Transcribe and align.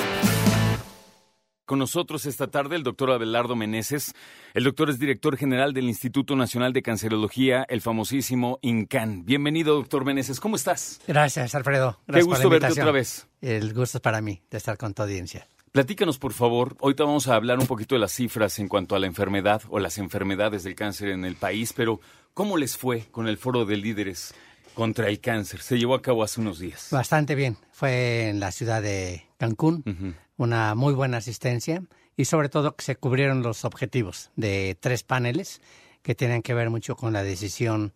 Con 1.64 1.78
nosotros 1.78 2.26
esta 2.26 2.48
tarde 2.48 2.74
el 2.74 2.82
doctor 2.82 3.12
Abelardo 3.12 3.54
Meneses. 3.54 4.12
El 4.52 4.64
doctor 4.64 4.90
es 4.90 4.98
director 4.98 5.36
general 5.36 5.72
del 5.72 5.84
Instituto 5.84 6.34
Nacional 6.34 6.72
de 6.72 6.82
Cancerología, 6.82 7.64
el 7.68 7.80
famosísimo 7.80 8.58
INCAN. 8.60 9.24
Bienvenido, 9.24 9.76
doctor 9.76 10.04
Meneses. 10.04 10.40
¿Cómo 10.40 10.56
estás? 10.56 11.00
Gracias, 11.06 11.54
Alfredo. 11.54 12.00
Qué 12.04 12.14
Gracias 12.14 12.26
gusto 12.26 12.42
por 12.42 12.52
la 12.54 12.58
verte 12.58 12.80
otra 12.80 12.90
vez. 12.90 13.28
El 13.40 13.72
gusto 13.72 13.98
es 13.98 14.02
para 14.02 14.20
mí 14.20 14.42
de 14.50 14.58
estar 14.58 14.76
con 14.76 14.94
tu 14.94 15.02
audiencia. 15.02 15.46
Platícanos, 15.70 16.18
por 16.18 16.32
favor. 16.32 16.76
Ahorita 16.80 17.04
vamos 17.04 17.28
a 17.28 17.36
hablar 17.36 17.58
un 17.58 17.66
poquito 17.66 17.96
de 17.96 18.00
las 18.00 18.12
cifras 18.12 18.58
en 18.58 18.68
cuanto 18.68 18.96
a 18.96 19.00
la 19.00 19.06
enfermedad 19.06 19.62
o 19.70 19.78
las 19.78 19.98
enfermedades 19.98 20.64
del 20.64 20.74
cáncer 20.74 21.10
en 21.10 21.24
el 21.24 21.36
país, 21.36 21.72
pero 21.72 22.00
¿cómo 22.34 22.56
les 22.56 22.76
fue 22.76 23.06
con 23.10 23.28
el 23.28 23.38
foro 23.38 23.64
de 23.64 23.76
líderes 23.76 24.34
contra 24.74 25.08
el 25.08 25.20
cáncer? 25.20 25.60
Se 25.60 25.78
llevó 25.78 25.94
a 25.94 26.02
cabo 26.02 26.22
hace 26.22 26.40
unos 26.40 26.58
días. 26.58 26.88
Bastante 26.90 27.34
bien. 27.34 27.56
Fue 27.72 28.28
en 28.28 28.40
la 28.40 28.52
ciudad 28.52 28.82
de 28.82 29.26
Cancún, 29.38 30.16
una 30.36 30.74
muy 30.74 30.92
buena 30.92 31.18
asistencia 31.18 31.82
y 32.16 32.26
sobre 32.26 32.48
todo 32.48 32.76
que 32.76 32.84
se 32.84 32.96
cubrieron 32.96 33.42
los 33.42 33.64
objetivos 33.64 34.30
de 34.36 34.76
tres 34.78 35.04
paneles 35.04 35.62
que 36.02 36.14
tienen 36.14 36.42
que 36.42 36.54
ver 36.54 36.70
mucho 36.70 36.96
con 36.96 37.12
la 37.12 37.22
decisión 37.22 37.94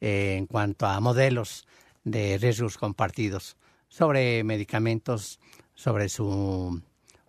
eh, 0.00 0.36
en 0.38 0.46
cuanto 0.46 0.86
a 0.86 0.98
modelos 1.00 1.66
de 2.04 2.38
riesgos 2.38 2.78
compartidos 2.78 3.56
sobre 3.88 4.42
medicamentos, 4.44 5.40
sobre 5.74 6.08
su 6.08 6.80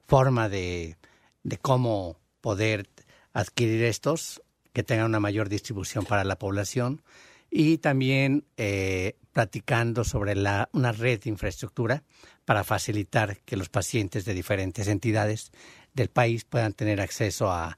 forma 0.08 0.47
de, 0.47 0.95
de 1.43 1.58
cómo 1.58 2.17
poder 2.39 2.88
adquirir 3.33 3.83
estos, 3.83 4.41
que 4.73 4.83
tengan 4.83 5.08
una 5.08 5.19
mayor 5.19 5.50
distribución 5.50 6.05
para 6.05 6.23
la 6.23 6.38
población 6.38 7.02
y 7.50 7.80
también 7.80 8.45
eh, 8.58 9.17
platicando 9.33 10.03
sobre 10.03 10.36
la, 10.36 10.69
una 10.72 10.91
red 10.91 11.22
de 11.22 11.30
infraestructura 11.30 12.03
para 12.45 12.64
facilitar 12.64 13.39
que 13.39 13.58
los 13.58 13.69
pacientes 13.69 14.25
de 14.25 14.33
diferentes 14.33 14.88
entidades 14.88 15.52
del 15.94 16.09
país 16.09 16.45
puedan 16.45 16.73
tener 16.73 17.02
acceso 17.02 17.52
a, 17.52 17.77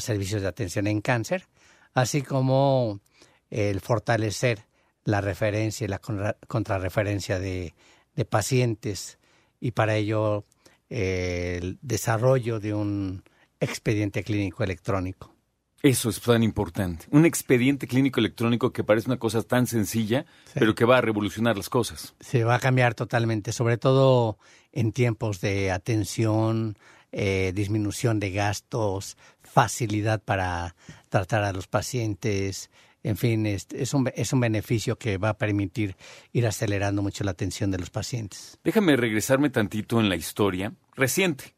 servicios 0.00 0.42
de 0.42 0.48
atención 0.48 0.86
en 0.86 1.00
cáncer, 1.00 1.46
así 1.94 2.20
como 2.20 3.00
el 3.48 3.80
fortalecer 3.80 4.66
la 5.04 5.22
referencia 5.22 5.86
y 5.86 5.88
la 5.88 6.00
contrarreferencia 6.48 7.38
de, 7.38 7.74
de 8.14 8.24
pacientes 8.26 9.18
y 9.58 9.70
para 9.70 9.96
ello 9.96 10.44
eh, 10.90 11.60
el 11.62 11.78
desarrollo 11.80 12.60
de 12.60 12.74
un 12.74 13.22
expediente 13.60 14.22
clínico 14.22 14.64
electrónico. 14.64 15.34
Eso 15.82 16.10
es 16.10 16.20
tan 16.20 16.42
importante. 16.42 17.06
Un 17.10 17.24
expediente 17.24 17.86
clínico 17.86 18.20
electrónico 18.20 18.72
que 18.72 18.84
parece 18.84 19.08
una 19.08 19.18
cosa 19.18 19.42
tan 19.42 19.66
sencilla, 19.66 20.26
pero 20.52 20.74
que 20.74 20.84
va 20.84 20.98
a 20.98 21.00
revolucionar 21.00 21.56
las 21.56 21.70
cosas. 21.70 22.14
Se 22.20 22.44
va 22.44 22.56
a 22.56 22.60
cambiar 22.60 22.94
totalmente, 22.94 23.52
sobre 23.52 23.78
todo 23.78 24.38
en 24.72 24.92
tiempos 24.92 25.40
de 25.40 25.70
atención, 25.70 26.76
eh, 27.12 27.52
disminución 27.54 28.20
de 28.20 28.30
gastos, 28.30 29.16
facilidad 29.42 30.22
para 30.22 30.76
tratar 31.08 31.44
a 31.44 31.52
los 31.52 31.66
pacientes. 31.66 32.70
En 33.02 33.16
fin, 33.16 33.46
es, 33.46 33.66
es 33.72 33.94
un, 33.94 34.10
es 34.14 34.34
un 34.34 34.40
beneficio 34.40 34.98
que 34.98 35.16
va 35.16 35.30
a 35.30 35.38
permitir 35.38 35.96
ir 36.34 36.46
acelerando 36.46 37.00
mucho 37.00 37.24
la 37.24 37.30
atención 37.30 37.70
de 37.70 37.78
los 37.78 37.88
pacientes. 37.88 38.58
Déjame 38.62 38.96
regresarme 38.96 39.48
tantito 39.48 39.98
en 39.98 40.10
la 40.10 40.16
historia 40.16 40.74
reciente. 40.94 41.54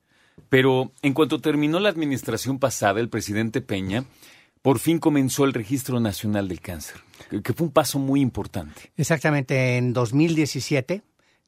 Pero 0.52 0.92
en 1.00 1.14
cuanto 1.14 1.40
terminó 1.40 1.80
la 1.80 1.88
administración 1.88 2.58
pasada, 2.58 3.00
el 3.00 3.08
presidente 3.08 3.62
Peña 3.62 4.04
por 4.60 4.80
fin 4.80 4.98
comenzó 4.98 5.46
el 5.46 5.54
Registro 5.54 5.98
Nacional 5.98 6.46
del 6.46 6.60
Cáncer, 6.60 6.96
que 7.42 7.54
fue 7.54 7.68
un 7.68 7.72
paso 7.72 7.98
muy 7.98 8.20
importante. 8.20 8.92
Exactamente, 8.98 9.78
en 9.78 9.94
2017, 9.94 11.00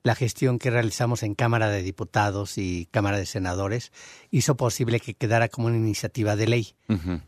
la 0.05 0.15
gestión 0.15 0.59
que 0.59 0.71
realizamos 0.71 1.23
en 1.23 1.35
Cámara 1.35 1.69
de 1.69 1.83
Diputados 1.83 2.57
y 2.57 2.89
Cámara 2.93 3.19
de 3.19 3.27
Senadores 3.27 3.93
hizo 4.31 4.57
posible 4.57 5.01
que 5.01 5.13
quedara 5.13 5.49
como 5.49 5.67
una 5.67 5.77
iniciativa 5.77 6.35
de 6.35 6.47
ley 6.47 6.75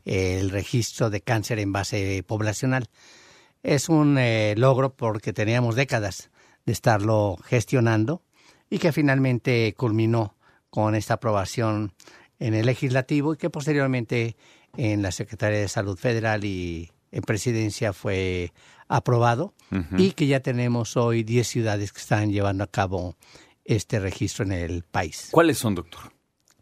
el 0.07 0.49
registro 0.49 1.11
de 1.11 1.21
cáncer 1.21 1.59
en 1.59 1.73
base 1.73 2.25
poblacional. 2.27 2.89
Es 3.63 3.91
un 3.91 4.17
eh, 4.17 4.55
logro 4.57 4.95
porque 4.95 5.35
teníamos 5.35 5.77
décadas 5.77 6.31
de 6.65 6.73
estarlo 6.73 7.37
gestionando 7.45 8.23
y 8.71 8.79
que 8.79 8.93
finalmente 8.93 9.75
culminó 9.77 10.36
con 10.71 10.95
esta 10.95 11.15
aprobación 11.15 11.93
en 12.39 12.55
el 12.55 12.67
legislativo 12.67 13.35
y 13.35 13.37
que 13.37 13.51
posteriormente 13.51 14.37
en 14.77 15.03
la 15.03 15.11
Secretaría 15.11 15.59
de 15.59 15.69
Salud 15.69 15.97
Federal 15.97 16.45
y 16.45 16.91
en 17.11 17.23
presidencia 17.23 17.93
fue 17.93 18.53
aprobado 18.89 19.55
y 19.97 20.13
que 20.13 20.27
ya 20.27 20.41
tenemos 20.41 20.97
hoy 20.97 21.23
10 21.23 21.47
ciudades 21.47 21.93
que 21.93 22.01
están 22.01 22.31
llevando 22.31 22.65
a 22.65 22.71
cabo 22.71 23.17
este 23.65 23.99
registro 23.99 24.45
en 24.45 24.53
el 24.53 24.83
país. 24.83 25.29
¿Cuáles 25.31 25.59
son, 25.59 25.75
doctor? 25.75 26.13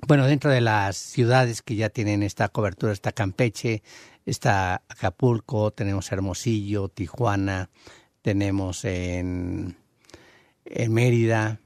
Bueno, 0.06 0.26
dentro 0.26 0.50
de 0.50 0.60
las 0.60 0.96
ciudades 0.96 1.62
que 1.62 1.76
ya 1.76 1.88
tienen 1.88 2.22
esta 2.22 2.48
cobertura 2.48 2.92
está 2.92 3.12
Campeche, 3.12 3.82
está 4.26 4.82
Acapulco, 4.88 5.70
tenemos 5.70 6.10
Hermosillo, 6.12 6.88
Tijuana, 6.88 7.70
tenemos 8.22 8.84
en, 8.84 9.76
en 10.64 10.92
Mérida, 10.92 11.60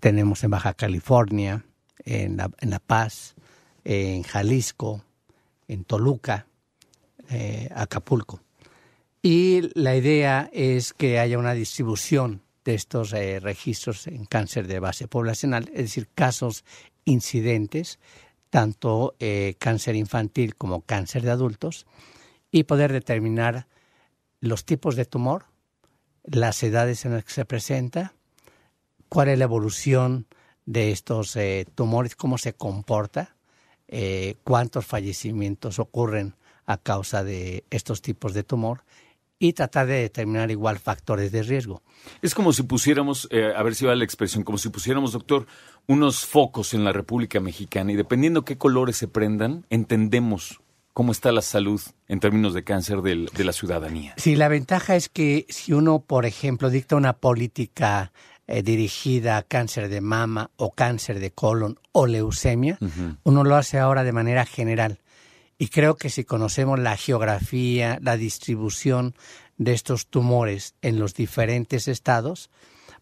tenemos 0.00 0.44
en 0.44 0.50
Baja 0.50 0.74
California, 0.74 1.64
en 2.04 2.36
La, 2.36 2.78
Paz, 2.78 3.34
en 3.84 4.22
Jalisco, 4.22 5.04
en 5.66 5.84
Toluca, 5.84 6.46
eh, 7.30 7.68
Acapulco. 7.74 8.40
Y 9.22 9.70
la 9.74 9.96
idea 9.96 10.48
es 10.52 10.92
que 10.92 11.18
haya 11.18 11.38
una 11.38 11.54
distribución 11.54 12.42
de 12.64 12.74
estos 12.74 13.12
eh, 13.12 13.40
registros 13.40 14.06
en 14.06 14.24
cáncer 14.26 14.66
de 14.66 14.78
base 14.78 15.08
poblacional, 15.08 15.68
es 15.72 15.82
decir, 15.82 16.08
casos 16.14 16.64
incidentes, 17.04 17.98
tanto 18.50 19.14
eh, 19.18 19.54
cáncer 19.58 19.96
infantil 19.96 20.54
como 20.54 20.82
cáncer 20.82 21.22
de 21.22 21.30
adultos, 21.30 21.86
y 22.50 22.64
poder 22.64 22.92
determinar 22.92 23.66
los 24.40 24.64
tipos 24.64 24.96
de 24.96 25.04
tumor, 25.04 25.46
las 26.24 26.62
edades 26.62 27.04
en 27.04 27.12
las 27.12 27.24
que 27.24 27.32
se 27.32 27.44
presenta, 27.44 28.14
cuál 29.08 29.28
es 29.28 29.38
la 29.38 29.44
evolución 29.44 30.26
de 30.66 30.90
estos 30.90 31.34
eh, 31.36 31.66
tumores, 31.74 32.14
cómo 32.16 32.36
se 32.38 32.52
comporta, 32.52 33.36
eh, 33.88 34.34
cuántos 34.44 34.84
fallecimientos 34.86 35.78
ocurren 35.78 36.34
a 36.66 36.76
causa 36.76 37.24
de 37.24 37.64
estos 37.70 38.02
tipos 38.02 38.34
de 38.34 38.42
tumor 38.42 38.82
y 39.38 39.52
tratar 39.52 39.86
de 39.86 39.94
determinar 40.02 40.50
igual 40.50 40.78
factores 40.78 41.32
de 41.32 41.42
riesgo. 41.42 41.82
Es 42.20 42.34
como 42.34 42.52
si 42.52 42.64
pusiéramos, 42.64 43.28
eh, 43.30 43.52
a 43.56 43.62
ver 43.62 43.74
si 43.74 43.86
va 43.86 43.94
la 43.94 44.04
expresión, 44.04 44.42
como 44.44 44.58
si 44.58 44.68
pusiéramos, 44.68 45.12
doctor, 45.12 45.46
unos 45.86 46.26
focos 46.26 46.74
en 46.74 46.84
la 46.84 46.92
República 46.92 47.40
Mexicana 47.40 47.92
y 47.92 47.96
dependiendo 47.96 48.44
qué 48.44 48.58
colores 48.58 48.96
se 48.96 49.08
prendan, 49.08 49.64
entendemos 49.70 50.60
cómo 50.92 51.12
está 51.12 51.30
la 51.30 51.42
salud 51.42 51.80
en 52.08 52.18
términos 52.18 52.52
de 52.52 52.64
cáncer 52.64 53.00
del- 53.02 53.30
de 53.32 53.44
la 53.44 53.52
ciudadanía. 53.52 54.14
Sí, 54.18 54.34
la 54.34 54.48
ventaja 54.48 54.96
es 54.96 55.08
que 55.08 55.46
si 55.48 55.72
uno, 55.72 56.00
por 56.00 56.26
ejemplo, 56.26 56.68
dicta 56.68 56.96
una 56.96 57.12
política 57.12 58.12
eh, 58.48 58.62
dirigida 58.62 59.36
a 59.36 59.42
cáncer 59.42 59.88
de 59.88 60.00
mama 60.00 60.50
o 60.56 60.72
cáncer 60.72 61.20
de 61.20 61.30
colon 61.30 61.78
o 61.92 62.06
leucemia, 62.06 62.78
uno 63.22 63.44
lo 63.44 63.56
hace 63.56 63.78
ahora 63.78 64.04
de 64.04 64.12
manera 64.12 64.46
general. 64.46 65.00
Y 65.58 65.68
creo 65.68 65.96
que 65.96 66.08
si 66.08 66.24
conocemos 66.24 66.78
la 66.78 66.96
geografía, 66.96 67.98
la 68.00 68.16
distribución 68.16 69.14
de 69.58 69.74
estos 69.74 70.06
tumores 70.06 70.74
en 70.82 70.98
los 70.98 71.14
diferentes 71.14 71.88
estados, 71.88 72.48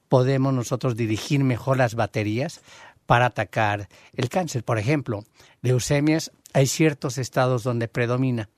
podemos 0.09 0.53
nosotros 0.53 0.97
dirigir 0.97 1.45
mejor 1.45 1.77
las 1.77 1.95
baterías 1.95 2.61
para 3.07 3.27
atacar 3.27 3.89
el 4.15 4.29
cáncer. 4.29 4.65
Por 4.65 4.79
ejemplo, 4.79 5.25
leucemias, 5.63 6.33
hay 6.55 6.67
ciertos 6.67 7.19
estados 7.19 7.63
donde 7.63 7.87
predomina. 7.87 8.49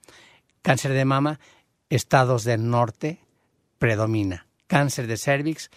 Cáncer 0.63 0.93
de 0.93 1.05
mama, 1.05 1.39
estados 1.91 2.45
del 2.45 2.71
norte, 2.71 3.21
predomina. 3.79 4.47
Cáncer 4.67 5.07
de 5.07 5.17
cervix, 5.17 5.71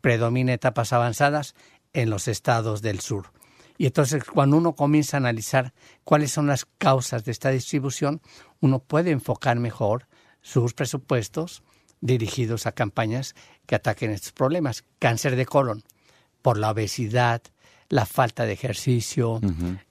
predomina 0.00 0.52
etapas 0.52 0.92
avanzadas 0.92 1.54
en 1.92 2.10
los 2.10 2.28
estados 2.28 2.82
del 2.82 3.00
sur. 3.00 3.32
Y 3.76 3.86
entonces 3.86 4.24
cuando 4.24 4.56
uno 4.56 4.74
comienza 4.74 5.16
a 5.16 5.18
analizar 5.18 5.72
cuáles 6.04 6.32
son 6.32 6.48
las 6.48 6.66
causas 6.78 7.24
de 7.24 7.32
esta 7.32 7.50
distribución, 7.50 8.20
uno 8.60 8.80
puede 8.80 9.12
enfocar 9.12 9.58
mejor 9.58 10.08
sus 10.42 10.74
presupuestos 10.74 11.62
dirigidos 12.00 12.66
a 12.66 12.72
campañas 12.72 13.34
que 13.66 13.76
ataquen 13.76 14.10
estos 14.10 14.32
problemas. 14.32 14.84
Cáncer 14.98 15.36
de 15.36 15.46
colon, 15.46 15.84
por 16.42 16.58
la 16.58 16.70
obesidad, 16.70 17.42
la 17.88 18.04
falta 18.04 18.46
de 18.46 18.52
ejercicio, 18.52 19.40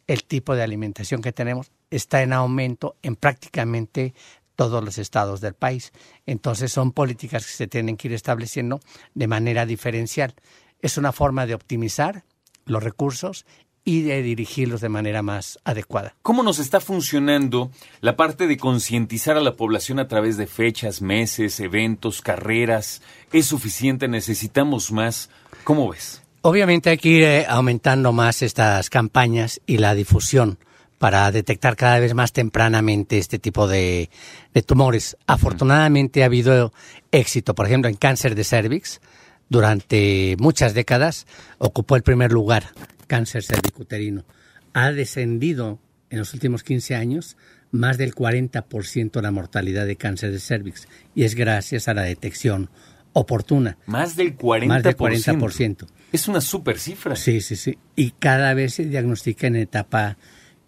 el 0.06 0.24
tipo 0.26 0.56
de 0.56 0.64
alimentación 0.64 1.22
que 1.22 1.34
tenemos, 1.34 1.72
está 1.90 2.22
en 2.22 2.34
aumento 2.34 2.98
en 3.02 3.16
prácticamente 3.16 4.14
todos 4.58 4.84
los 4.84 4.98
estados 4.98 5.40
del 5.40 5.54
país. 5.54 5.94
Entonces 6.26 6.74
son 6.74 6.92
políticas 6.92 7.46
que 7.46 7.54
se 7.54 7.68
tienen 7.68 7.96
que 7.96 8.10
ir 8.10 8.14
estableciendo 8.14 8.82
de 9.14 9.28
manera 9.28 9.66
diferencial. 9.66 10.34
Es 10.82 10.98
una 10.98 11.14
forma 11.14 11.46
de 11.46 11.54
optimizar 11.54 12.26
los 12.66 12.84
recursos 12.84 13.46
y 13.86 14.02
de 14.02 14.22
dirigirlos 14.22 14.82
de 14.82 14.90
manera 14.90 15.22
más 15.22 15.60
adecuada. 15.64 16.16
¿Cómo 16.22 16.44
nos 16.44 16.60
está 16.60 16.82
funcionando 16.82 17.72
la 18.02 18.18
parte 18.18 18.46
de 18.48 18.58
concientizar 18.58 19.38
a 19.38 19.42
la 19.42 19.56
población 19.56 20.00
a 20.00 20.10
través 20.10 20.36
de 20.36 20.48
fechas, 20.48 21.02
meses, 21.02 21.62
eventos, 21.62 22.22
carreras? 22.22 23.02
¿Es 23.32 23.46
suficiente? 23.46 24.10
¿Necesitamos 24.10 24.92
más? 24.92 25.30
¿Cómo 25.64 25.90
ves? 25.90 26.22
Obviamente 26.42 26.90
hay 26.90 26.98
que 26.98 27.10
ir 27.10 27.24
eh, 27.24 27.46
aumentando 27.48 28.12
más 28.12 28.42
estas 28.42 28.90
campañas 28.90 29.62
y 29.66 29.78
la 29.78 29.94
difusión 29.96 30.58
para 30.98 31.32
detectar 31.32 31.76
cada 31.76 32.00
vez 32.00 32.14
más 32.14 32.34
tempranamente 32.34 33.18
este 33.18 33.40
tipo 33.40 33.68
de, 33.68 34.10
de 34.54 34.62
tumores. 34.62 35.18
Afortunadamente 35.28 36.24
ha 36.24 36.26
habido 36.26 36.74
éxito, 37.12 37.56
por 37.56 37.68
ejemplo, 37.68 37.90
en 37.90 37.96
cáncer 37.96 38.36
de 38.36 38.44
cervix. 38.44 39.02
Durante 39.50 40.36
muchas 40.40 40.74
décadas 40.74 41.26
ocupó 41.58 41.96
el 41.96 42.04
primer 42.04 42.32
lugar 42.32 42.66
cáncer 43.08 43.44
cervicuterino. 43.44 44.26
Ha 44.74 44.92
descendido 44.92 45.80
en 46.10 46.20
los 46.20 46.34
últimos 46.34 46.64
15 46.64 46.96
años 46.96 47.38
más 47.72 47.98
del 47.98 48.14
40% 48.14 49.22
la 49.22 49.32
mortalidad 49.32 49.86
de 49.86 49.96
cáncer 49.96 50.32
de 50.32 50.40
cervix 50.40 50.88
y 51.16 51.24
es 51.24 51.36
gracias 51.36 51.88
a 51.88 51.94
la 51.94 52.04
detección 52.04 52.70
oportuna. 53.14 53.78
Más 53.88 54.16
del 54.16 54.38
40%. 54.38 54.68
Más 54.68 54.84
del 54.84 54.96
40%. 54.98 55.88
Es 56.12 56.28
una 56.28 56.42
super 56.42 56.80
cifra. 56.80 57.16
Sí, 57.16 57.42
sí, 57.42 57.56
sí. 57.56 57.78
Y 57.96 58.12
cada 58.12 58.54
vez 58.54 58.76
se 58.76 58.86
diagnostica 58.86 59.48
en 59.48 59.56
etapa 59.56 60.18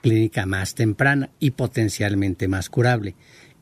clínica 0.02 0.46
más 0.46 0.76
temprana 0.76 1.30
y 1.40 1.52
potencialmente 1.52 2.48
más 2.48 2.70
curable. 2.70 3.16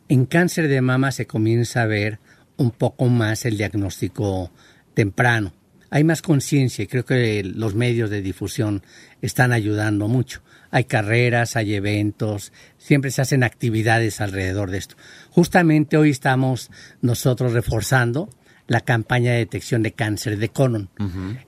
En 0.10 0.26
cáncer 0.26 0.68
de 0.68 0.82
mama 0.82 1.12
se 1.12 1.28
comienza 1.28 1.82
a 1.82 1.88
ver 1.88 2.20
un 2.58 2.72
poco 2.72 3.06
más 3.08 3.46
el 3.46 3.58
diagnóstico 3.58 4.52
temprano 4.94 5.54
hay 5.90 6.04
más 6.04 6.22
conciencia 6.22 6.84
y 6.84 6.88
creo 6.88 7.06
que 7.06 7.44
los 7.44 7.76
medios 7.76 8.10
de 8.10 8.22
difusión 8.22 8.84
están 9.22 9.54
ayudando 9.54 10.08
mucho. 10.08 10.42
Hay 10.70 10.84
carreras, 10.84 11.56
hay 11.56 11.76
eventos, 11.76 12.52
siempre 12.78 13.12
se 13.12 13.22
hacen 13.22 13.44
actividades 13.44 14.20
alrededor 14.20 14.70
de 14.70 14.80
esto. 14.80 14.96
Justamente 15.30 15.98
hoy 15.98 16.10
estamos 16.10 16.72
nosotros 17.02 17.54
reforzando 17.54 18.30
la 18.68 18.82
campaña 18.82 19.32
de 19.32 19.38
detección 19.38 19.82
de 19.82 19.94
cáncer 19.94 20.38
de 20.38 20.50
colon. 20.50 20.90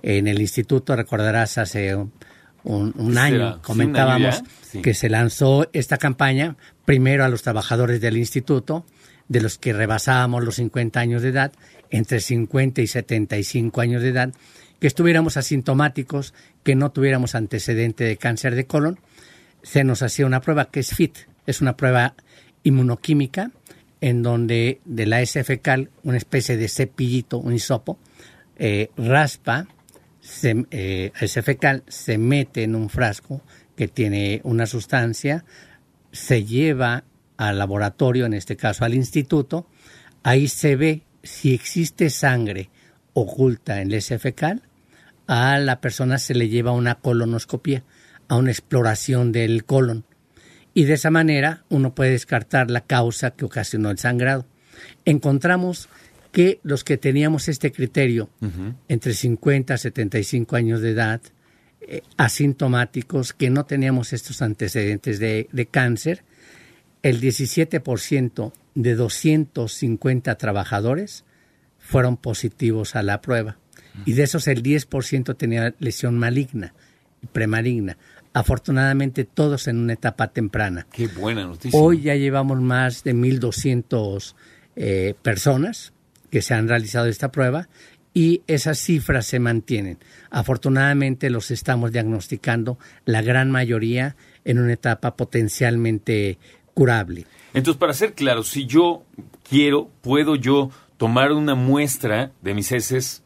En 0.01 0.27
el 0.27 0.39
instituto, 0.39 0.95
recordarás, 0.95 1.57
hace 1.57 1.97
un, 2.77 3.17
año 3.17 3.61
comentábamos 3.61 4.43
que 4.83 4.93
se 4.93 5.09
lanzó 5.09 5.67
esta 5.73 5.97
campaña 5.97 6.55
primero 6.85 7.25
a 7.25 7.29
los 7.29 7.41
trabajadores 7.41 7.99
del 7.99 8.17
instituto, 8.17 8.85
de 9.27 9.41
los 9.41 9.57
que 9.57 9.73
rebasábamos 9.73 10.43
los 10.43 10.55
50 10.55 10.99
años 10.99 11.21
de 11.21 11.29
edad, 11.29 11.51
entre 11.89 12.19
50 12.19 12.81
y 12.81 12.87
75 12.87 13.81
años 13.81 14.01
de 14.01 14.09
edad, 14.09 14.33
que 14.79 14.87
estuviéramos 14.87 15.35
asintomáticos, 15.37 16.33
que 16.63 16.75
no 16.75 16.91
tuviéramos 16.91 17.35
antecedente 17.35 18.03
de 18.03 18.17
cáncer 18.17 18.55
de 18.55 18.65
colon, 18.65 18.99
se 19.63 19.83
nos 19.83 20.03
hacía 20.03 20.25
una 20.25 20.41
prueba 20.41 20.69
que 20.69 20.81
es 20.81 20.93
FIT, 20.93 21.17
es 21.47 21.61
una 21.61 21.75
prueba 21.75 22.13
inmunoquímica 22.63 23.51
en 24.01 24.21
donde 24.23 24.79
de 24.85 25.05
la 25.05 25.21
S 25.21 25.43
fecal, 25.43 25.89
una 26.03 26.17
especie 26.17 26.55
de 26.55 26.69
cepillito, 26.69 27.37
un 27.39 27.53
hisopo, 27.53 27.97
eh, 28.57 28.89
raspa 28.95 29.67
se, 30.29 30.65
eh, 30.69 31.11
ese 31.19 31.41
fecal, 31.41 31.83
se 31.87 32.17
mete 32.17 32.63
en 32.63 32.75
un 32.75 32.89
frasco 32.89 33.41
que 33.75 33.87
tiene 33.87 34.41
una 34.43 34.67
sustancia, 34.67 35.43
se 36.11 36.45
lleva 36.45 37.03
al 37.37 37.57
laboratorio, 37.57 38.25
en 38.25 38.33
este 38.33 38.55
caso 38.55 38.85
al 38.85 38.93
instituto, 38.93 39.67
ahí 40.23 40.47
se 40.47 40.75
ve 40.75 41.01
si 41.23 41.53
existe 41.53 42.09
sangre 42.09 42.69
oculta 43.13 43.81
en 43.81 43.91
S 43.91 44.17
fecal, 44.19 44.61
a 45.25 45.57
la 45.57 45.81
persona 45.81 46.19
se 46.19 46.35
le 46.35 46.47
lleva 46.47 46.71
una 46.71 46.95
colonoscopia, 46.95 47.83
a 48.27 48.35
una 48.35 48.51
exploración 48.51 49.31
del 49.31 49.65
colon. 49.65 50.05
Y 50.73 50.83
de 50.83 50.93
esa 50.93 51.09
manera 51.09 51.63
uno 51.69 51.95
puede 51.95 52.11
descartar 52.11 52.69
la 52.69 52.81
causa 52.81 53.31
que 53.31 53.45
ocasionó 53.45 53.89
el 53.89 53.97
sangrado. 53.97 54.45
Encontramos 55.05 55.89
que 56.31 56.59
los 56.63 56.83
que 56.83 56.97
teníamos 56.97 57.47
este 57.47 57.71
criterio 57.71 58.29
entre 58.87 59.13
50 59.13 59.73
y 59.73 59.77
75 59.77 60.55
años 60.55 60.81
de 60.81 60.91
edad, 60.91 61.21
eh, 61.81 62.01
asintomáticos, 62.17 63.33
que 63.33 63.49
no 63.49 63.65
teníamos 63.65 64.13
estos 64.13 64.41
antecedentes 64.41 65.19
de, 65.19 65.49
de 65.51 65.65
cáncer, 65.65 66.23
el 67.01 67.21
17% 67.21 68.53
de 68.75 68.95
250 68.95 70.35
trabajadores 70.35 71.25
fueron 71.79 72.17
positivos 72.17 72.95
a 72.95 73.03
la 73.03 73.21
prueba. 73.21 73.57
Y 74.05 74.13
de 74.13 74.23
esos 74.23 74.47
el 74.47 74.63
10% 74.63 75.35
tenía 75.35 75.73
lesión 75.79 76.17
maligna 76.17 76.73
premaligna. 77.31 77.97
Afortunadamente 78.33 79.25
todos 79.25 79.67
en 79.67 79.77
una 79.77 79.93
etapa 79.93 80.27
temprana. 80.27 80.87
Qué 80.91 81.07
buena 81.07 81.45
noticia. 81.45 81.77
Hoy 81.79 82.01
ya 82.01 82.15
llevamos 82.15 82.61
más 82.61 83.03
de 83.03 83.15
1.200 83.15 84.35
eh, 84.75 85.15
personas 85.21 85.93
que 86.29 86.41
se 86.41 86.53
han 86.53 86.67
realizado 86.67 87.07
esta 87.07 87.31
prueba 87.31 87.67
y 88.13 88.41
esas 88.47 88.79
cifras 88.79 89.25
se 89.25 89.39
mantienen. 89.39 89.99
Afortunadamente 90.29 91.29
los 91.29 91.51
estamos 91.51 91.91
diagnosticando 91.91 92.77
la 93.05 93.21
gran 93.21 93.51
mayoría 93.51 94.15
en 94.45 94.59
una 94.59 94.73
etapa 94.73 95.15
potencialmente 95.15 96.37
curable. 96.73 97.25
Entonces, 97.53 97.79
para 97.79 97.93
ser 97.93 98.13
claro, 98.13 98.43
si 98.43 98.65
yo 98.65 99.03
quiero, 99.47 99.89
puedo 100.01 100.35
yo 100.35 100.71
tomar 100.97 101.31
una 101.31 101.55
muestra 101.55 102.31
de 102.41 102.53
mis 102.53 102.71
heces 102.71 103.23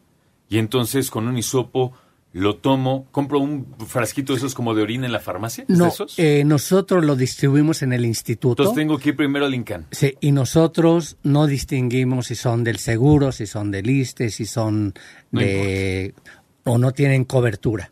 y 0.49 0.59
entonces 0.59 1.09
con 1.09 1.27
un 1.27 1.37
hisopo 1.37 1.93
lo 2.33 2.55
tomo, 2.55 3.07
compro 3.11 3.39
un 3.39 3.75
frasquito 3.87 4.33
de 4.33 4.37
esos 4.37 4.55
como 4.55 4.73
de 4.73 4.81
orina 4.81 5.05
en 5.05 5.11
la 5.11 5.19
farmacia. 5.19 5.65
No, 5.67 5.93
eh, 6.17 6.43
nosotros 6.43 7.05
lo 7.05 7.15
distribuimos 7.15 7.83
en 7.83 7.93
el 7.93 8.05
instituto. 8.05 8.63
Entonces 8.63 8.81
tengo 8.81 8.97
que 8.97 9.09
ir 9.09 9.15
primero 9.15 9.45
al 9.45 9.53
INCAN. 9.53 9.85
Sí, 9.91 10.17
y 10.19 10.31
nosotros 10.31 11.17
no 11.21 11.45
distinguimos 11.45 12.27
si 12.27 12.35
son 12.35 12.63
del 12.63 12.79
seguro, 12.79 13.31
si 13.31 13.45
son 13.45 13.69
del 13.69 13.87
ISTE, 13.87 14.31
si 14.31 14.47
son 14.47 14.95
de... 15.31 16.15
o 16.63 16.79
no 16.79 16.91
tienen 16.91 17.23
cobertura. 17.23 17.91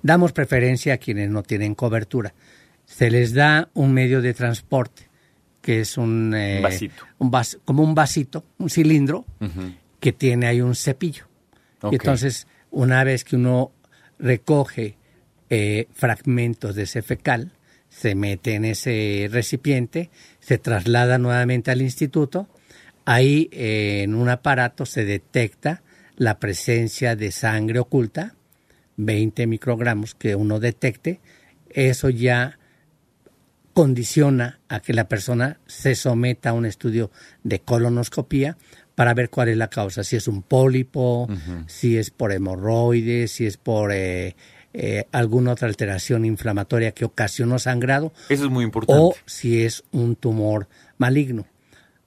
Damos 0.00 0.32
preferencia 0.32 0.94
a 0.94 0.96
quienes 0.96 1.28
no 1.28 1.42
tienen 1.42 1.74
cobertura. 1.74 2.32
Se 2.86 3.10
les 3.10 3.34
da 3.34 3.68
un 3.74 3.92
medio 3.92 4.22
de 4.22 4.32
transporte 4.32 5.10
que 5.60 5.80
es 5.80 5.98
un, 5.98 6.34
eh, 6.34 6.60
vasito. 6.60 7.04
Un 7.18 7.30
como 7.64 7.84
un 7.84 7.94
vasito, 7.94 8.44
un 8.58 8.70
cilindro, 8.70 9.26
que 10.00 10.12
tiene 10.12 10.46
ahí 10.46 10.62
un 10.62 10.74
cepillo. 10.74 11.26
Y 11.90 11.94
entonces, 11.96 12.46
una 12.70 13.04
vez 13.04 13.22
que 13.22 13.36
uno 13.36 13.70
recoge 14.22 14.96
eh, 15.50 15.88
fragmentos 15.92 16.74
de 16.74 16.84
ese 16.84 17.02
fecal, 17.02 17.52
se 17.90 18.14
mete 18.14 18.54
en 18.54 18.64
ese 18.64 19.28
recipiente, 19.30 20.08
se 20.40 20.56
traslada 20.56 21.18
nuevamente 21.18 21.70
al 21.70 21.82
instituto, 21.82 22.48
ahí 23.04 23.50
eh, 23.52 24.02
en 24.04 24.14
un 24.14 24.30
aparato 24.30 24.86
se 24.86 25.04
detecta 25.04 25.82
la 26.16 26.38
presencia 26.38 27.16
de 27.16 27.32
sangre 27.32 27.80
oculta, 27.80 28.34
20 28.96 29.46
microgramos 29.46 30.14
que 30.14 30.36
uno 30.36 30.60
detecte, 30.60 31.20
eso 31.68 32.08
ya 32.08 32.58
condiciona 33.72 34.60
a 34.68 34.80
que 34.80 34.92
la 34.92 35.08
persona 35.08 35.58
se 35.66 35.94
someta 35.94 36.50
a 36.50 36.52
un 36.52 36.66
estudio 36.66 37.10
de 37.42 37.60
colonoscopía 37.60 38.56
para 38.94 39.14
ver 39.14 39.30
cuál 39.30 39.48
es 39.48 39.56
la 39.56 39.68
causa, 39.68 40.04
si 40.04 40.16
es 40.16 40.28
un 40.28 40.42
pólipo, 40.42 41.28
si 41.66 41.96
es 41.96 42.10
por 42.10 42.32
hemorroides, 42.32 43.32
si 43.32 43.46
es 43.46 43.56
por 43.56 43.92
eh, 43.92 44.36
eh, 44.74 45.06
alguna 45.12 45.52
otra 45.52 45.68
alteración 45.68 46.24
inflamatoria 46.24 46.92
que 46.92 47.04
ocasionó 47.04 47.58
sangrado. 47.58 48.12
Eso 48.28 48.44
es 48.44 48.50
muy 48.50 48.64
importante. 48.64 49.00
O 49.02 49.14
si 49.26 49.62
es 49.62 49.84
un 49.92 50.16
tumor 50.16 50.68
maligno. 50.98 51.46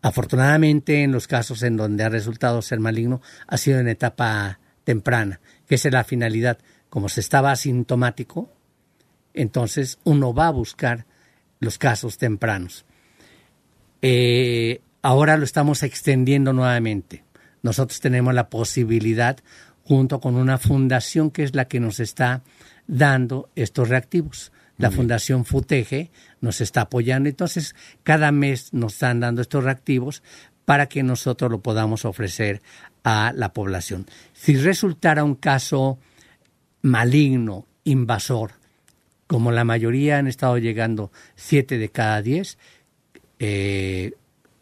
Afortunadamente, 0.02 1.04
en 1.04 1.12
los 1.12 1.28
casos 1.28 1.64
en 1.64 1.78
donde 1.78 2.04
ha 2.04 2.10
resultado 2.10 2.62
ser 2.62 2.80
maligno, 2.80 3.22
ha 3.48 3.58
sido 3.58 3.80
en 3.80 3.88
etapa 3.88 4.60
temprana, 4.84 5.40
que 5.68 5.76
esa 5.76 5.88
es 5.88 5.94
la 5.94 6.04
finalidad. 6.04 6.60
Como 6.90 7.10
se 7.10 7.20
estaba 7.20 7.52
asintomático, 7.52 8.52
entonces 9.34 9.98
uno 10.04 10.34
va 10.34 10.48
a 10.48 10.52
buscar 10.52 11.06
los 11.60 11.78
casos 11.78 12.18
tempranos. 12.18 12.86
Eh, 14.02 14.82
ahora 15.06 15.38
lo 15.38 15.44
estamos 15.44 15.84
extendiendo 15.84 16.52
nuevamente. 16.52 17.24
Nosotros 17.62 18.00
tenemos 18.00 18.34
la 18.34 18.50
posibilidad, 18.50 19.38
junto 19.84 20.20
con 20.20 20.34
una 20.34 20.58
fundación 20.58 21.30
que 21.30 21.44
es 21.44 21.54
la 21.54 21.66
que 21.66 21.80
nos 21.80 22.00
está 22.00 22.42
dando 22.88 23.48
estos 23.56 23.90
reactivos. 23.90 24.52
La 24.78 24.90
Fundación 24.90 25.46
FUTEGE 25.46 26.10
nos 26.42 26.60
está 26.60 26.82
apoyando. 26.82 27.30
Entonces, 27.30 27.76
cada 28.02 28.32
mes 28.32 28.74
nos 28.74 28.94
están 28.94 29.20
dando 29.20 29.44
estos 29.44 29.64
reactivos 29.64 30.24
para 30.66 30.88
que 30.88 31.04
nosotros 31.04 31.52
lo 31.52 31.62
podamos 31.62 32.04
ofrecer 32.04 32.64
a 33.04 33.32
la 33.36 33.54
población. 33.54 34.08
Si 34.34 34.58
resultara 34.58 35.24
un 35.24 35.36
caso 35.36 36.00
maligno, 36.82 37.68
invasor, 37.84 38.54
como 39.28 39.52
la 39.52 39.66
mayoría 39.66 40.18
han 40.18 40.26
estado 40.26 40.58
llegando 40.58 41.12
siete 41.36 41.78
de 41.78 41.90
cada 41.90 42.24
diez, 42.24 42.58
eh, 43.38 44.14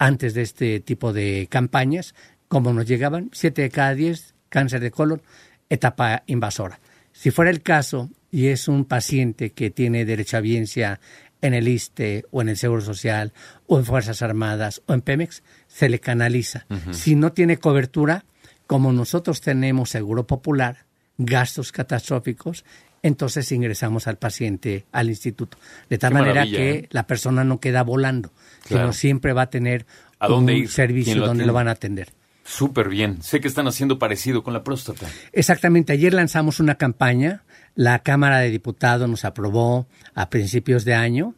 antes 0.03 0.33
de 0.33 0.41
este 0.41 0.81
tipo 0.81 1.13
de 1.13 1.47
campañas, 1.49 2.13
como 2.49 2.73
nos 2.73 2.85
llegaban, 2.85 3.29
siete 3.31 3.61
de 3.61 3.69
cada 3.69 3.95
diez, 3.95 4.35
cáncer 4.49 4.81
de 4.81 4.91
colon, 4.91 5.21
etapa 5.69 6.23
invasora. 6.27 6.81
Si 7.13 7.31
fuera 7.31 7.49
el 7.49 7.61
caso 7.61 8.09
y 8.29 8.47
es 8.47 8.67
un 8.67 8.83
paciente 8.83 9.51
que 9.51 9.69
tiene 9.69 10.03
derecho 10.03 10.35
a 10.35 10.41
biencia 10.41 10.99
en 11.39 11.53
el 11.53 11.69
ISTE 11.69 12.25
o 12.31 12.41
en 12.41 12.49
el 12.49 12.57
Seguro 12.57 12.81
Social 12.81 13.31
o 13.65 13.79
en 13.79 13.85
Fuerzas 13.85 14.21
Armadas 14.21 14.81
o 14.87 14.93
en 14.93 14.99
Pemex, 14.99 15.41
se 15.67 15.87
le 15.87 15.99
canaliza. 15.99 16.65
Si 16.91 17.15
no 17.15 17.31
tiene 17.31 17.55
cobertura, 17.55 18.25
como 18.67 18.91
nosotros 18.91 19.39
tenemos 19.39 19.91
Seguro 19.91 20.27
Popular, 20.27 20.85
gastos 21.17 21.71
catastróficos, 21.71 22.65
entonces 23.03 23.51
ingresamos 23.51 24.07
al 24.07 24.17
paciente 24.17 24.85
al 24.91 25.09
instituto. 25.09 25.57
De 25.89 25.97
tal 25.99 26.11
Qué 26.13 26.19
manera 26.19 26.45
que 26.45 26.71
¿eh? 26.71 26.87
la 26.89 27.05
persona 27.05 27.43
no 27.43 27.59
queda 27.59 27.83
volando, 27.83 28.31
Claro. 28.63 28.85
sino 28.85 28.93
siempre 28.93 29.33
va 29.33 29.43
a 29.43 29.49
tener 29.49 29.85
¿A 30.19 30.27
dónde 30.27 30.53
un 30.53 30.59
ir? 30.59 30.69
servicio 30.69 31.11
¿Quién 31.13 31.19
lo 31.19 31.27
donde 31.27 31.45
lo 31.45 31.53
van 31.53 31.67
a 31.67 31.71
atender. 31.71 32.09
Súper 32.45 32.89
bien. 32.89 33.21
Sé 33.21 33.39
que 33.39 33.47
están 33.47 33.67
haciendo 33.67 33.99
parecido 33.99 34.43
con 34.43 34.53
la 34.53 34.63
próstata. 34.63 35.07
Exactamente, 35.31 35.93
ayer 35.93 36.13
lanzamos 36.13 36.59
una 36.59 36.75
campaña, 36.75 37.43
la 37.75 37.99
Cámara 37.99 38.39
de 38.39 38.49
Diputados 38.49 39.09
nos 39.09 39.23
aprobó 39.25 39.87
a 40.13 40.29
principios 40.29 40.83
de 40.85 40.93
año 40.93 41.35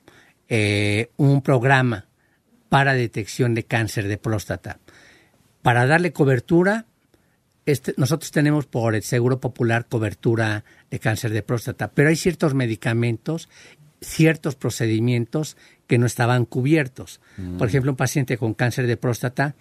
eh, 0.49 1.09
un 1.17 1.41
programa 1.41 2.05
para 2.69 2.93
detección 2.93 3.53
de 3.53 3.63
cáncer 3.65 4.07
de 4.07 4.17
próstata. 4.17 4.79
Para 5.61 5.85
darle 5.87 6.11
cobertura, 6.11 6.85
este, 7.65 7.93
nosotros 7.97 8.31
tenemos 8.31 8.65
por 8.65 8.95
el 8.95 9.03
Seguro 9.03 9.39
Popular 9.39 9.87
cobertura 9.87 10.63
de 10.91 10.99
cáncer 10.99 11.31
de 11.31 11.41
próstata, 11.41 11.89
pero 11.91 12.09
hay 12.09 12.15
ciertos 12.15 12.53
medicamentos, 12.53 13.49
ciertos 14.01 14.55
procedimientos 14.55 15.57
que 15.87 15.97
no 15.97 16.05
estaban 16.05 16.45
cubiertos. 16.45 17.21
Por 17.57 17.67
ejemplo, 17.67 17.91
un 17.91 17.97
paciente 17.97 18.37
con 18.37 18.53
cáncer 18.53 18.87
de 18.87 18.97
próstata 18.97 19.55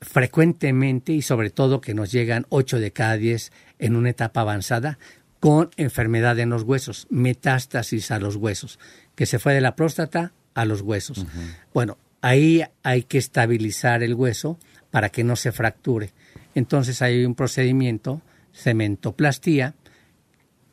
frecuentemente 0.00 1.12
y 1.12 1.22
sobre 1.22 1.50
todo 1.50 1.80
que 1.80 1.94
nos 1.94 2.12
llegan 2.12 2.46
8 2.50 2.78
de 2.78 2.92
cada 2.92 3.16
10 3.16 3.52
en 3.78 3.96
una 3.96 4.10
etapa 4.10 4.42
avanzada 4.42 4.98
con 5.40 5.70
enfermedad 5.76 6.38
en 6.38 6.50
los 6.50 6.62
huesos, 6.62 7.06
metástasis 7.10 8.10
a 8.10 8.18
los 8.18 8.36
huesos, 8.36 8.78
que 9.14 9.26
se 9.26 9.38
fue 9.38 9.54
de 9.54 9.60
la 9.60 9.76
próstata 9.76 10.32
a 10.54 10.64
los 10.64 10.80
huesos. 10.80 11.26
Bueno, 11.72 11.98
ahí 12.22 12.62
hay 12.82 13.02
que 13.02 13.18
estabilizar 13.18 14.02
el 14.02 14.14
hueso 14.14 14.58
para 14.90 15.10
que 15.10 15.24
no 15.24 15.36
se 15.36 15.52
fracture. 15.52 16.12
Entonces 16.54 17.02
hay 17.02 17.24
un 17.24 17.34
procedimiento, 17.34 18.22
cementoplastía, 18.52 19.74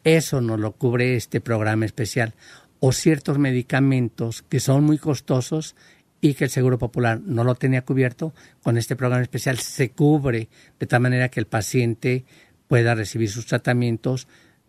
eso 0.04 0.42
no 0.42 0.58
lo 0.58 0.74
cubre 0.74 1.16
este 1.16 1.42
programa 1.42 1.86
especial. 1.86 2.34
O 2.80 2.92
ciertos 2.92 3.38
medicamentos 3.38 4.42
que 4.42 4.60
son 4.60 4.84
muy 4.84 4.98
costosos 4.98 5.76
y 6.22 6.36
que 6.36 6.46
el 6.46 6.50
Seguro 6.50 6.78
Popular 6.78 7.20
no 7.24 7.44
lo 7.44 7.56
tenía 7.56 7.84
cubierto, 7.84 8.34
con 8.64 8.78
este 8.78 8.96
programa 8.96 9.24
especial 9.24 9.58
se 9.58 9.92
cubre 9.92 10.50
de 10.80 10.88
tal 10.88 11.02
manera 11.02 11.30
que 11.30 11.40
el 11.40 11.48
paciente 11.48 12.26
pueda 12.68 12.96
recibir 12.96 13.30
sus 13.30 13.48
tratamientos 13.48 14.28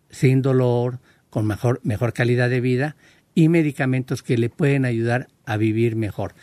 sin 0.09 0.41
dolor, 0.41 0.99
con 1.29 1.47
mejor, 1.47 1.79
mejor 1.83 2.13
calidad 2.13 2.49
de 2.49 2.61
vida 2.61 2.95
y 3.33 3.49
medicamentos 3.49 4.21
que 4.21 4.37
le 4.37 4.49
pueden 4.49 4.85
ayudar 4.85 5.27
a 5.45 5.57
vivir 5.57 5.95
mejor. 5.95 6.35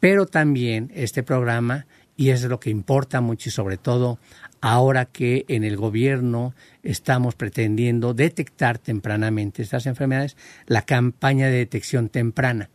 Pero 0.00 0.26
también 0.26 0.90
este 0.94 1.22
programa, 1.22 1.86
y 2.16 2.30
es 2.30 2.42
lo 2.44 2.60
que 2.60 2.70
importa 2.70 3.20
mucho 3.20 3.48
y 3.48 3.52
sobre 3.52 3.76
todo 3.76 4.18
ahora 4.60 5.04
que 5.06 5.44
en 5.48 5.64
el 5.64 5.76
gobierno 5.76 6.54
estamos 6.82 7.34
pretendiendo 7.34 8.14
detectar 8.14 8.78
tempranamente 8.78 9.62
estas 9.62 9.86
enfermedades, 9.86 10.36
la 10.66 10.82
campaña 10.82 11.46
de 11.46 11.58
detección 11.58 12.08
temprana. 12.08 12.70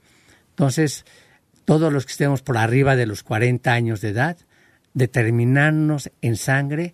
Entonces, 0.52 1.06
todos 1.66 1.92
los 1.92 2.06
que 2.06 2.12
estemos 2.12 2.42
por 2.42 2.58
arriba 2.58 2.96
de 2.96 3.06
los 3.06 3.24
40 3.24 3.72
años 3.72 4.02
de 4.02 4.10
edad, 4.10 4.38
determinarnos 4.94 6.12
en 6.22 6.36
sangre 6.36 6.94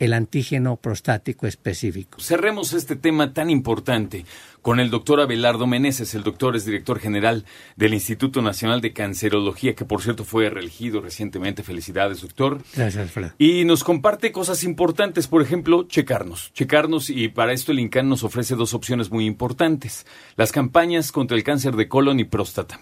el 0.00 0.14
antígeno 0.14 0.76
prostático 0.76 1.46
específico. 1.46 2.18
Cerremos 2.20 2.72
este 2.72 2.96
tema 2.96 3.34
tan 3.34 3.50
importante 3.50 4.24
con 4.62 4.80
el 4.80 4.90
doctor 4.90 5.20
Abelardo 5.20 5.66
Meneses. 5.66 6.14
El 6.14 6.22
doctor 6.22 6.56
es 6.56 6.64
director 6.64 6.98
general 6.98 7.44
del 7.76 7.92
Instituto 7.92 8.40
Nacional 8.40 8.80
de 8.80 8.94
Cancerología, 8.94 9.74
que 9.74 9.84
por 9.84 10.02
cierto 10.02 10.24
fue 10.24 10.48
reelegido 10.48 11.02
recientemente. 11.02 11.62
Felicidades, 11.62 12.22
doctor. 12.22 12.62
Gracias, 12.74 12.96
Alfredo. 12.96 13.34
Y 13.38 13.64
nos 13.66 13.84
comparte 13.84 14.32
cosas 14.32 14.64
importantes, 14.64 15.26
por 15.26 15.42
ejemplo, 15.42 15.84
checarnos. 15.86 16.50
Checarnos 16.54 17.10
y 17.10 17.28
para 17.28 17.52
esto 17.52 17.70
el 17.72 17.80
INCAN 17.80 18.08
nos 18.08 18.24
ofrece 18.24 18.56
dos 18.56 18.72
opciones 18.72 19.10
muy 19.10 19.26
importantes. 19.26 20.06
Las 20.36 20.50
campañas 20.50 21.12
contra 21.12 21.36
el 21.36 21.44
cáncer 21.44 21.76
de 21.76 21.88
colon 21.88 22.18
y 22.20 22.24
próstata. 22.24 22.80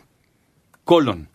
Colon. 0.85 1.29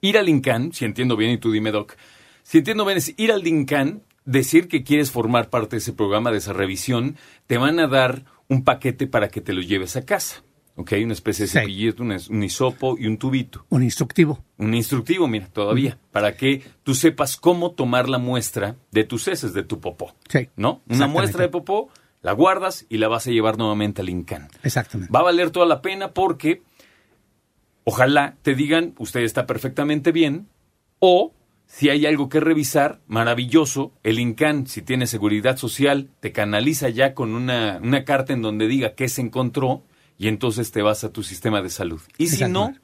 Ir 0.00 0.18
al 0.18 0.28
INCAN, 0.28 0.72
si 0.72 0.84
entiendo 0.84 1.16
bien, 1.16 1.30
y 1.30 1.38
tú 1.38 1.52
dime, 1.52 1.70
Doc, 1.70 1.94
si 2.42 2.58
entiendo 2.58 2.84
bien, 2.84 2.98
es 2.98 3.14
ir 3.16 3.30
al 3.30 3.46
INCAN, 3.46 4.02
decir 4.28 4.68
que 4.68 4.84
quieres 4.84 5.10
formar 5.10 5.48
parte 5.48 5.76
de 5.76 5.78
ese 5.78 5.94
programa, 5.94 6.30
de 6.30 6.38
esa 6.38 6.52
revisión, 6.52 7.16
te 7.46 7.56
van 7.56 7.80
a 7.80 7.88
dar 7.88 8.24
un 8.46 8.62
paquete 8.62 9.06
para 9.06 9.28
que 9.28 9.40
te 9.40 9.54
lo 9.54 9.62
lleves 9.62 9.96
a 9.96 10.04
casa. 10.04 10.42
¿Ok? 10.76 10.92
Una 11.02 11.14
especie 11.14 11.46
de 11.46 11.50
cepillito, 11.50 12.04
un, 12.04 12.16
un 12.30 12.42
hisopo 12.44 12.96
y 12.96 13.06
un 13.06 13.16
tubito. 13.16 13.64
Un 13.68 13.82
instructivo. 13.82 14.44
Un 14.58 14.74
instructivo, 14.74 15.26
mira, 15.26 15.48
todavía, 15.48 15.98
para 16.12 16.36
que 16.36 16.62
tú 16.84 16.94
sepas 16.94 17.36
cómo 17.36 17.72
tomar 17.72 18.08
la 18.08 18.18
muestra 18.18 18.76
de 18.92 19.02
tus 19.02 19.26
heces, 19.26 19.54
de 19.54 19.64
tu 19.64 19.80
popó. 19.80 20.14
Sí. 20.28 20.50
¿No? 20.54 20.82
Una 20.88 21.08
muestra 21.08 21.42
de 21.42 21.48
popó, 21.48 21.88
la 22.22 22.32
guardas 22.32 22.86
y 22.88 22.98
la 22.98 23.08
vas 23.08 23.26
a 23.26 23.30
llevar 23.30 23.58
nuevamente 23.58 24.02
al 24.02 24.08
INCAN. 24.08 24.48
Exactamente. 24.62 25.12
Va 25.12 25.20
a 25.20 25.24
valer 25.24 25.50
toda 25.50 25.66
la 25.66 25.82
pena 25.82 26.12
porque 26.12 26.62
ojalá 27.82 28.36
te 28.42 28.54
digan, 28.54 28.94
usted 28.98 29.20
está 29.20 29.46
perfectamente 29.46 30.12
bien, 30.12 30.46
o 31.00 31.32
si 31.68 31.90
hay 31.90 32.06
algo 32.06 32.28
que 32.28 32.40
revisar, 32.40 33.00
maravilloso, 33.06 33.92
el 34.02 34.18
INCAN, 34.18 34.66
si 34.66 34.82
tiene 34.82 35.06
seguridad 35.06 35.58
social, 35.58 36.08
te 36.20 36.32
canaliza 36.32 36.88
ya 36.88 37.14
con 37.14 37.34
una, 37.34 37.78
una 37.82 38.04
carta 38.04 38.32
en 38.32 38.42
donde 38.42 38.66
diga 38.66 38.94
qué 38.94 39.08
se 39.08 39.20
encontró 39.20 39.84
y 40.16 40.28
entonces 40.28 40.72
te 40.72 40.82
vas 40.82 41.04
a 41.04 41.12
tu 41.12 41.22
sistema 41.22 41.62
de 41.62 41.68
salud. 41.68 42.00
Y 42.16 42.28
si 42.28 42.44
no, 42.44 42.74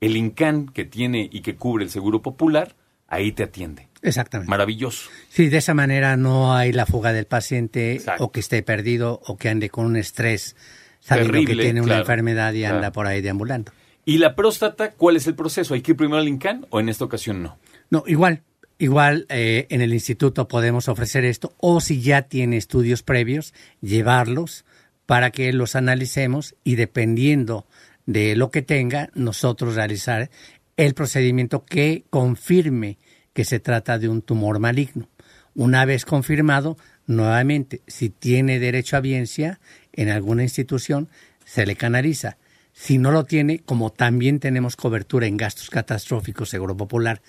el 0.00 0.16
INCAN 0.16 0.66
que 0.68 0.84
tiene 0.84 1.28
y 1.32 1.40
que 1.40 1.56
cubre 1.56 1.84
el 1.84 1.90
Seguro 1.90 2.20
Popular, 2.20 2.76
ahí 3.08 3.32
te 3.32 3.44
atiende. 3.44 3.88
Exactamente. 4.02 4.50
Maravilloso. 4.50 5.08
Sí, 5.30 5.48
de 5.48 5.56
esa 5.56 5.72
manera 5.72 6.18
no 6.18 6.54
hay 6.54 6.72
la 6.72 6.84
fuga 6.84 7.14
del 7.14 7.24
paciente 7.24 7.94
Exacto. 7.94 8.24
o 8.24 8.30
que 8.30 8.40
esté 8.40 8.62
perdido 8.62 9.22
o 9.26 9.38
que 9.38 9.48
ande 9.48 9.70
con 9.70 9.86
un 9.86 9.96
estrés 9.96 10.54
sabiendo 11.00 11.32
Terrible, 11.32 11.56
que 11.56 11.62
tiene 11.62 11.80
una 11.80 11.98
enfermedad 11.98 12.52
y 12.52 12.64
anda 12.64 12.78
claro. 12.78 12.92
por 12.92 13.06
ahí 13.06 13.22
deambulando. 13.22 13.72
¿Y 14.04 14.18
la 14.18 14.34
próstata, 14.34 14.92
cuál 14.92 15.16
es 15.16 15.26
el 15.26 15.34
proceso? 15.34 15.72
¿Hay 15.72 15.80
que 15.80 15.92
ir 15.92 15.96
primero 15.96 16.18
al 16.18 16.28
INCAN 16.28 16.66
o 16.68 16.78
en 16.78 16.90
esta 16.90 17.06
ocasión 17.06 17.42
no? 17.42 17.58
No, 17.90 18.04
igual, 18.06 18.42
igual 18.78 19.26
eh, 19.28 19.66
en 19.70 19.80
el 19.80 19.92
instituto 19.92 20.48
podemos 20.48 20.88
ofrecer 20.88 21.24
esto 21.24 21.54
o 21.58 21.80
si 21.80 22.00
ya 22.00 22.22
tiene 22.22 22.56
estudios 22.56 23.02
previos, 23.02 23.54
llevarlos 23.80 24.64
para 25.06 25.30
que 25.30 25.52
los 25.52 25.76
analicemos 25.76 26.54
y 26.64 26.76
dependiendo 26.76 27.66
de 28.06 28.36
lo 28.36 28.50
que 28.50 28.62
tenga, 28.62 29.10
nosotros 29.14 29.74
realizar 29.74 30.30
el 30.76 30.94
procedimiento 30.94 31.64
que 31.64 32.04
confirme 32.10 32.98
que 33.32 33.44
se 33.44 33.60
trata 33.60 33.98
de 33.98 34.08
un 34.08 34.22
tumor 34.22 34.58
maligno. 34.58 35.08
Una 35.54 35.84
vez 35.84 36.04
confirmado, 36.04 36.76
nuevamente, 37.06 37.82
si 37.86 38.10
tiene 38.10 38.58
derecho 38.58 38.96
a 38.96 39.00
biencia 39.00 39.60
en 39.92 40.08
alguna 40.08 40.42
institución, 40.42 41.08
se 41.44 41.66
le 41.66 41.76
canaliza. 41.76 42.38
Si 42.72 42.98
no 42.98 43.12
lo 43.12 43.24
tiene, 43.24 43.60
como 43.60 43.92
también 43.92 44.40
tenemos 44.40 44.74
cobertura 44.74 45.26
en 45.26 45.36
gastos 45.36 45.70
catastróficos, 45.70 46.48
Seguro 46.48 46.76
Popular, 46.76 47.22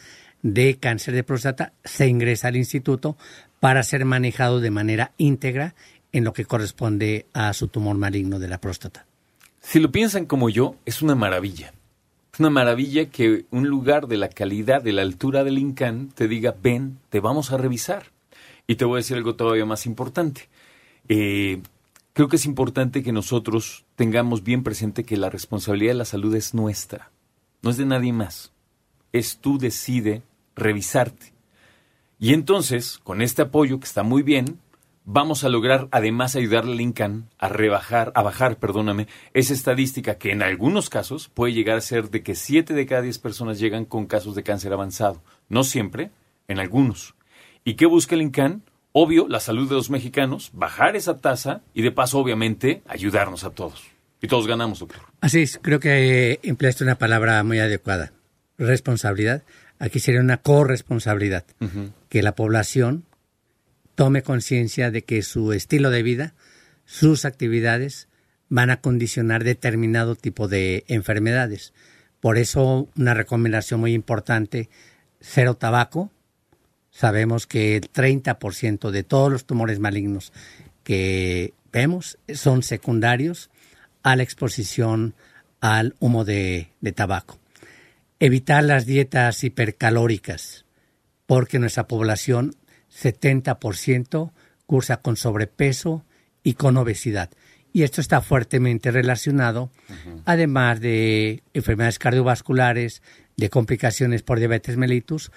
de 0.46 0.78
cáncer 0.78 1.16
de 1.16 1.24
próstata, 1.24 1.74
se 1.84 2.08
ingresa 2.08 2.50
al 2.50 2.56
instituto 2.56 3.18
para 3.60 3.82
ser 3.82 4.06
manejado 4.06 4.60
de 4.60 4.70
manera 4.70 5.12
íntegra 5.18 5.74
en 6.12 6.24
lo 6.24 6.34
que 6.34 6.46
corresponde 6.46 7.26
a 7.34 7.52
su 7.54 7.68
tumor 7.68 7.98
maligno 7.98 8.38
de 8.38 8.48
la 8.48 8.62
próstata. 8.62 9.08
Si 9.60 9.80
lo 9.80 9.92
piensan 9.92 10.28
como 10.28 10.52
yo, 10.52 10.76
es 10.86 11.02
una 11.02 11.16
maravilla. 11.16 11.74
Es 12.32 12.40
una 12.40 12.52
maravilla 12.52 13.10
que 13.10 13.46
un 13.50 13.68
lugar 13.68 14.08
de 14.08 14.18
la 14.18 14.30
calidad, 14.30 14.84
de 14.84 14.94
la 14.94 15.02
altura 15.02 15.44
del 15.44 15.58
INCAN, 15.58 16.10
te 16.10 16.28
diga, 16.28 16.56
ven, 16.62 17.00
te 17.10 17.20
vamos 17.20 17.52
a 17.52 17.58
revisar. 17.58 18.12
Y 18.68 18.76
te 18.76 18.86
voy 18.86 18.98
a 18.98 18.98
decir 18.98 19.18
algo 19.18 19.36
todavía 19.36 19.66
más 19.66 19.88
importante. 19.88 20.48
Eh, 21.10 21.60
creo 22.14 22.28
que 22.28 22.36
es 22.36 22.46
importante 22.46 23.02
que 23.02 23.12
nosotros 23.12 23.84
tengamos 23.96 24.44
bien 24.44 24.62
presente 24.62 25.06
que 25.06 25.18
la 25.18 25.32
responsabilidad 25.32 25.94
de 25.94 25.98
la 25.98 26.06
salud 26.06 26.36
es 26.36 26.54
nuestra, 26.54 27.10
no 27.64 27.72
es 27.72 27.78
de 27.78 27.88
nadie 27.88 28.14
más. 28.14 28.52
Es 29.12 29.40
tú 29.40 29.58
decide 29.58 30.22
revisarte. 30.56 31.34
Y 32.20 32.34
entonces, 32.34 33.00
con 33.04 33.22
este 33.22 33.44
apoyo 33.44 33.80
que 33.80 33.86
está 33.86 34.04
muy 34.04 34.24
bien, 34.24 34.60
vamos 35.06 35.44
a 35.44 35.50
lograr 35.50 35.88
además 35.92 36.36
ayudarle 36.36 36.74
al 36.74 36.82
INCAN 36.82 37.30
a 37.38 37.48
rebajar, 37.48 38.12
a 38.16 38.24
bajar, 38.24 38.58
perdóname, 38.58 39.08
esa 39.34 39.54
estadística 39.54 40.18
que 40.18 40.32
en 40.32 40.42
algunos 40.42 40.90
casos 40.90 41.30
puede 41.30 41.54
llegar 41.54 41.78
a 41.78 41.82
ser 41.82 42.10
de 42.10 42.24
que 42.24 42.36
7 42.36 42.74
de 42.74 42.86
cada 42.86 43.02
10 43.04 43.20
personas 43.20 43.60
llegan 43.60 43.86
con 43.86 44.08
casos 44.08 44.36
de 44.36 44.44
cáncer 44.44 44.74
avanzado. 44.74 45.22
No 45.48 45.64
siempre, 45.64 46.12
en 46.48 46.60
algunos. 46.60 47.16
¿Y 47.64 47.76
qué 47.76 47.86
busca 47.86 48.16
el 48.16 48.22
INCAN? 48.22 48.64
Obvio, 48.92 49.28
la 49.28 49.40
salud 49.40 49.68
de 49.68 49.76
los 49.76 49.90
mexicanos, 49.90 50.52
bajar 50.54 50.96
esa 50.96 51.18
tasa 51.18 51.62
y 51.74 51.82
de 51.82 51.92
paso, 51.92 52.18
obviamente, 52.18 52.82
ayudarnos 52.88 53.44
a 53.44 53.50
todos. 53.50 53.84
Y 54.22 54.28
todos 54.28 54.48
ganamos, 54.48 54.80
doctor. 54.80 55.02
Así 55.22 55.42
es, 55.42 55.60
creo 55.62 55.80
que 55.80 56.40
empleaste 56.44 56.84
una 56.84 56.98
palabra 56.98 57.44
muy 57.44 57.60
adecuada. 57.60 58.14
Responsabilidad. 58.58 59.44
Aquí 59.80 60.00
sería 60.00 60.22
una 60.22 60.38
corresponsabilidad. 60.38 61.46
Que 62.10 62.24
la 62.24 62.36
población 62.36 63.06
tome 63.96 64.24
conciencia 64.24 64.92
de 64.92 65.04
que 65.04 65.22
su 65.22 65.54
estilo 65.54 65.90
de 65.90 66.04
vida, 66.04 66.34
sus 66.86 67.26
actividades, 67.26 68.08
van 68.50 68.70
a 68.70 68.82
condicionar 68.82 69.44
determinado 69.44 70.16
tipo 70.16 70.48
de 70.48 70.86
enfermedades. 70.88 71.74
Por 72.20 72.38
eso, 72.38 72.88
una 72.96 73.14
recomendación 73.14 73.80
muy 73.80 73.94
importante, 73.94 74.70
cero 75.20 75.56
tabaco. 75.56 76.12
Sabemos 76.92 77.48
que 77.48 77.76
el 77.76 77.92
30% 77.92 78.92
de 78.92 79.04
todos 79.04 79.32
los 79.32 79.46
tumores 79.46 79.80
malignos 79.80 80.32
que 80.84 81.54
vemos 81.74 82.18
son 82.34 82.64
secundarios 82.64 83.50
a 84.04 84.16
la 84.16 84.24
exposición 84.24 85.16
al 85.60 85.96
humo 86.00 86.24
de, 86.24 86.70
de 86.80 86.92
tabaco. 86.92 87.40
Evitar 88.20 88.64
las 88.64 88.86
dietas 88.86 89.44
hipercalóricas, 89.44 90.66
porque 91.26 91.60
nuestra 91.60 91.88
población 91.88 92.56
70% 92.92 94.32
cursa 94.66 94.98
con 94.98 95.18
sobrepeso 95.18 96.06
y 96.44 96.54
con 96.54 96.78
obesidad. 96.78 97.30
Y 97.74 97.84
esto 97.84 98.00
está 98.00 98.22
fuertemente 98.22 98.90
relacionado, 98.90 99.70
además 100.24 100.80
de 100.80 101.44
enfermedades 101.54 102.00
cardiovasculares, 102.00 103.02
de 103.36 103.50
complicaciones 103.50 104.24
por 104.24 104.40
diabetes 104.40 104.78
mellitus, 104.78 105.32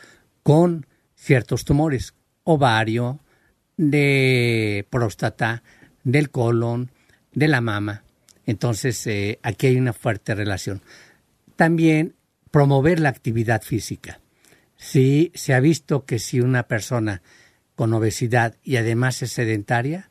con 0.45 0.87
ciertos 1.17 1.65
tumores, 1.65 2.15
ovario, 2.45 3.19
de 3.77 4.87
próstata, 4.89 5.65
del 6.05 6.31
colon, 6.31 6.91
de 7.33 7.49
la 7.49 7.61
mama. 7.61 8.05
Entonces, 8.47 9.05
eh, 9.09 9.41
aquí 9.43 9.67
hay 9.67 9.77
una 9.77 9.93
fuerte 9.93 10.35
relación. 10.35 10.81
También 11.57 12.15
promover 12.51 13.01
la 13.01 13.09
actividad 13.09 13.63
física. 13.63 14.21
Sí, 14.77 15.33
se 15.35 15.55
ha 15.55 15.61
visto 15.61 16.05
que 16.05 16.19
si 16.19 16.41
una 16.41 16.65
persona 16.65 17.23
con 17.75 17.93
obesidad 17.93 18.57
y 18.63 18.77
además 18.77 19.23
es 19.23 19.33
sedentaria, 19.33 20.11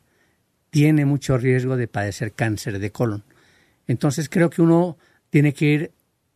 tiene 0.70 1.04
mucho 1.04 1.38
riesgo 1.38 1.76
de 1.76 1.88
padecer 1.88 2.32
cáncer 2.32 2.78
de 2.78 2.92
colon. 2.92 3.24
Entonces 3.86 4.28
creo 4.28 4.50
que 4.50 4.62
uno 4.62 4.98
tiene 5.30 5.54
que 5.54 5.66
ir 5.66 5.92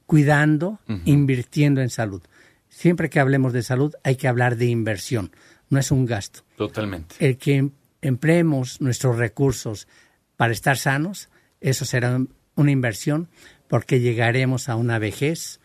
cuidando, 0.07 0.81
invirtiendo 1.05 1.81
en 1.81 1.91
salud. 1.91 2.23
Siempre 2.69 3.11
que 3.11 3.21
hablemos 3.21 3.53
de 3.53 3.63
salud 3.63 3.95
hay 4.03 4.17
que 4.17 4.29
hablar 4.29 4.57
de 4.57 4.67
inversión, 4.67 5.31
no 5.69 5.79
es 5.79 5.91
un 5.91 6.07
gasto. 6.07 6.43
Totalmente. 6.57 7.15
El 7.19 7.37
que 7.37 7.57
em, 7.57 7.71
empleemos 8.01 8.81
nuestros 8.81 9.17
recursos 9.17 9.89
para 10.37 10.53
estar 10.53 10.77
sanos, 10.77 11.29
eso 11.61 11.85
será 11.85 12.21
una 12.57 12.71
inversión 12.71 13.29
porque 13.69 14.01
llegaremos 14.01 14.69
a 14.69 14.77
una 14.77 14.99
vejez 14.99 15.61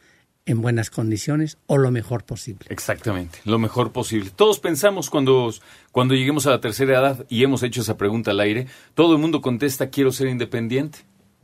en 0.48 0.62
buenas 0.62 0.90
condiciones 0.90 1.60
o 1.68 1.78
lo 1.78 1.92
mejor 1.92 2.24
posible. 2.24 2.66
Exactamente, 2.70 3.38
lo 3.46 3.60
mejor 3.60 3.92
posible. 3.92 4.32
Todos 4.36 4.60
pensamos 4.60 5.12
cuando, 5.12 5.54
cuando 5.92 6.16
lleguemos 6.16 6.48
a 6.48 6.52
la 6.52 6.62
tercera 6.62 6.98
edad 6.98 7.26
y 7.30 7.44
hemos 7.44 7.62
hecho 7.62 7.82
esa 7.82 7.98
pregunta 7.98 8.32
al 8.32 8.40
aire, 8.40 8.66
todo 8.96 9.14
el 9.14 9.22
mundo 9.22 9.42
contesta 9.42 9.90
quiero 9.90 10.12
ser 10.12 10.28
independiente, 10.28 11.00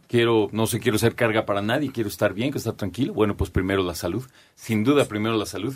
quiero, 0.08 0.50
no 0.52 0.66
sé, 0.66 0.80
quiero 0.80 0.98
ser 0.98 1.14
carga 1.16 1.46
para 1.46 1.62
nadie, 1.62 1.92
quiero 1.92 2.10
estar 2.10 2.34
bien, 2.34 2.50
quiero 2.50 2.58
estar 2.60 2.74
tranquilo. 2.74 3.14
Bueno, 3.14 3.38
pues 3.38 3.52
primero 3.52 3.84
la 3.84 3.94
salud, 3.94 4.26
sin 4.56 4.84
duda 4.84 5.06
primero 5.06 5.38
la 5.38 5.46
salud. 5.46 5.76